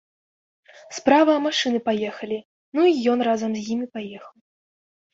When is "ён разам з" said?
3.15-3.65